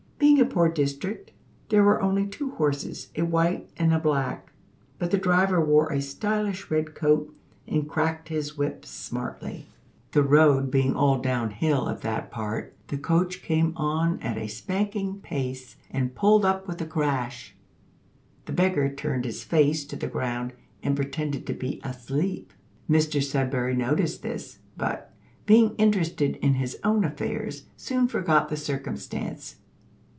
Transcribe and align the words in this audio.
Being 0.17 0.39
a 0.39 0.45
poor 0.45 0.69
district, 0.69 1.31
there 1.69 1.83
were 1.83 2.01
only 2.01 2.25
two 2.27 2.51
horses, 2.51 3.09
a 3.15 3.23
white 3.23 3.69
and 3.77 3.93
a 3.93 3.99
black; 3.99 4.51
but 4.97 5.11
the 5.11 5.17
driver 5.17 5.63
wore 5.63 5.91
a 5.91 6.01
stylish 6.01 6.69
red 6.69 6.93
coat, 6.95 7.35
and 7.67 7.89
cracked 7.89 8.29
his 8.29 8.57
whip 8.57 8.85
smartly. 8.85 9.67
The 10.11 10.23
road 10.23 10.71
being 10.71 10.95
all 10.95 11.19
down 11.19 11.51
hill 11.51 11.89
at 11.89 12.01
that 12.01 12.31
part, 12.31 12.75
the 12.87 12.97
coach 12.97 13.41
came 13.41 13.73
on 13.75 14.19
at 14.19 14.37
a 14.37 14.47
spanking 14.47 15.19
pace, 15.19 15.75
and 15.89 16.15
pulled 16.15 16.45
up 16.45 16.67
with 16.67 16.81
a 16.81 16.87
crash. 16.87 17.55
The 18.45 18.53
beggar 18.53 18.93
turned 18.93 19.25
his 19.25 19.43
face 19.43 19.83
to 19.85 19.95
the 19.95 20.07
ground, 20.07 20.53
and 20.83 20.95
pretended 20.95 21.45
to 21.47 21.53
be 21.53 21.81
asleep. 21.83 22.53
Mr 22.89 23.21
Sudberry 23.23 23.75
noticed 23.75 24.21
this; 24.21 24.59
but, 24.77 25.13
being 25.45 25.75
interested 25.75 26.37
in 26.37 26.55
his 26.55 26.77
own 26.83 27.03
affairs, 27.03 27.63
soon 27.75 28.07
forgot 28.07 28.49
the 28.49 28.57
circumstance. 28.57 29.57